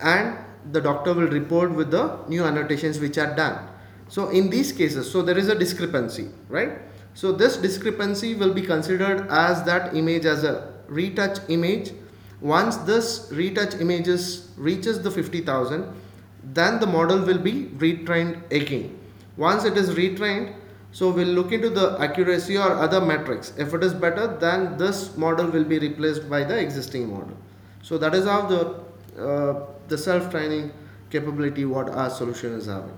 and 0.00 0.36
the 0.72 0.80
doctor 0.80 1.14
will 1.14 1.28
report 1.28 1.72
with 1.72 1.90
the 1.90 2.18
new 2.28 2.44
annotations 2.44 2.98
which 2.98 3.16
are 3.18 3.34
done. 3.34 3.68
So 4.08 4.28
in 4.28 4.50
these 4.50 4.72
cases, 4.72 5.10
so 5.10 5.22
there 5.22 5.38
is 5.38 5.48
a 5.48 5.54
discrepancy, 5.54 6.28
right? 6.48 6.78
So 7.14 7.32
this 7.32 7.56
discrepancy 7.56 8.34
will 8.34 8.54
be 8.54 8.62
considered 8.62 9.26
as 9.30 9.62
that 9.64 9.94
image 9.94 10.24
as 10.24 10.44
a 10.44 10.72
retouch 10.86 11.38
image. 11.48 11.92
Once 12.40 12.76
this 12.78 13.28
retouch 13.30 13.74
images 13.80 14.50
reaches 14.56 15.00
the 15.02 15.10
50,000, 15.10 15.86
then 16.44 16.80
the 16.80 16.86
model 16.86 17.20
will 17.20 17.38
be 17.38 17.66
retrained 17.76 18.50
again. 18.50 18.98
Once 19.36 19.64
it 19.64 19.76
is 19.76 19.90
retrained, 19.90 20.54
so 20.90 21.10
we'll 21.10 21.28
look 21.28 21.52
into 21.52 21.70
the 21.70 21.96
accuracy 22.00 22.58
or 22.58 22.70
other 22.70 23.00
metrics. 23.00 23.52
If 23.56 23.72
it 23.72 23.82
is 23.82 23.94
better, 23.94 24.26
then 24.26 24.76
this 24.76 25.16
model 25.16 25.46
will 25.46 25.64
be 25.64 25.78
replaced 25.78 26.28
by 26.28 26.44
the 26.44 26.58
existing 26.58 27.08
model. 27.08 27.36
So 27.82 27.96
that 27.98 28.14
is 28.14 28.26
how 28.26 28.46
the 28.46 28.82
uh, 29.18 29.66
the 29.88 29.98
self-training 29.98 30.72
capability 31.10 31.64
what 31.64 31.88
our 31.90 32.10
solution 32.10 32.54
is 32.54 32.66
having. 32.66 32.96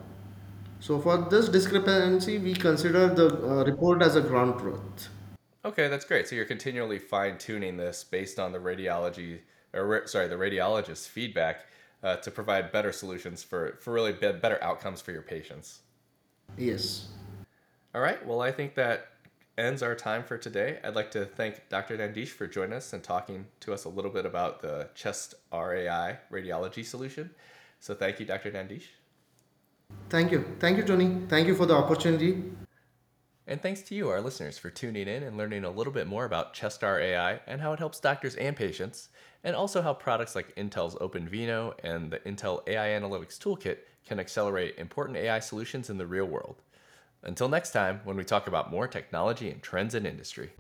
So 0.84 1.00
for 1.00 1.16
this 1.16 1.48
discrepancy, 1.48 2.36
we 2.36 2.52
consider 2.52 3.08
the 3.08 3.28
uh, 3.28 3.64
report 3.64 4.02
as 4.02 4.16
a 4.16 4.20
ground 4.20 4.60
truth. 4.60 5.08
Okay, 5.64 5.88
that's 5.88 6.04
great. 6.04 6.28
So 6.28 6.36
you're 6.36 6.44
continually 6.44 6.98
fine 6.98 7.38
tuning 7.38 7.78
this 7.78 8.04
based 8.04 8.38
on 8.38 8.52
the 8.52 8.58
radiology, 8.58 9.38
or 9.72 10.06
sorry, 10.06 10.28
the 10.28 10.34
radiologist's 10.34 11.06
feedback 11.06 11.64
uh, 12.02 12.16
to 12.16 12.30
provide 12.30 12.70
better 12.70 12.92
solutions 12.92 13.42
for 13.42 13.78
for 13.80 13.94
really 13.94 14.12
be- 14.12 14.32
better 14.32 14.62
outcomes 14.62 15.00
for 15.00 15.12
your 15.12 15.22
patients. 15.22 15.80
Yes. 16.58 17.08
All 17.94 18.02
right. 18.02 18.20
Well, 18.26 18.42
I 18.42 18.52
think 18.52 18.74
that 18.74 19.08
ends 19.56 19.82
our 19.82 19.94
time 19.94 20.22
for 20.22 20.36
today. 20.36 20.80
I'd 20.84 20.94
like 20.94 21.10
to 21.12 21.24
thank 21.24 21.66
Dr. 21.70 21.96
Nandish 21.96 22.28
for 22.28 22.46
joining 22.46 22.74
us 22.74 22.92
and 22.92 23.02
talking 23.02 23.46
to 23.60 23.72
us 23.72 23.86
a 23.86 23.88
little 23.88 24.10
bit 24.10 24.26
about 24.26 24.60
the 24.60 24.90
Chest 24.94 25.32
RAI 25.50 26.18
radiology 26.30 26.84
solution. 26.84 27.30
So 27.80 27.94
thank 27.94 28.20
you, 28.20 28.26
Dr. 28.26 28.52
Nandish. 28.52 28.88
Thank 30.08 30.30
you. 30.30 30.44
Thank 30.60 30.76
you, 30.76 30.84
Tony. 30.84 31.22
Thank 31.28 31.48
you 31.48 31.54
for 31.54 31.66
the 31.66 31.74
opportunity. 31.74 32.44
And 33.46 33.60
thanks 33.60 33.82
to 33.82 33.94
you, 33.94 34.08
our 34.08 34.22
listeners, 34.22 34.56
for 34.56 34.70
tuning 34.70 35.06
in 35.06 35.22
and 35.22 35.36
learning 35.36 35.64
a 35.64 35.70
little 35.70 35.92
bit 35.92 36.06
more 36.06 36.24
about 36.24 36.54
ChestR 36.54 37.02
AI 37.02 37.40
and 37.46 37.60
how 37.60 37.72
it 37.74 37.78
helps 37.78 38.00
doctors 38.00 38.36
and 38.36 38.56
patients, 38.56 39.10
and 39.42 39.54
also 39.54 39.82
how 39.82 39.92
products 39.92 40.34
like 40.34 40.54
Intel's 40.56 40.94
OpenVINO 40.94 41.74
and 41.84 42.10
the 42.10 42.20
Intel 42.20 42.66
AI 42.66 42.98
Analytics 42.98 43.38
Toolkit 43.38 43.78
can 44.06 44.18
accelerate 44.18 44.78
important 44.78 45.18
AI 45.18 45.40
solutions 45.40 45.90
in 45.90 45.98
the 45.98 46.06
real 46.06 46.26
world. 46.26 46.62
Until 47.22 47.48
next 47.48 47.72
time, 47.72 48.00
when 48.04 48.16
we 48.16 48.24
talk 48.24 48.46
about 48.46 48.70
more 48.70 48.86
technology 48.86 49.50
and 49.50 49.62
trends 49.62 49.94
in 49.94 50.06
industry. 50.06 50.52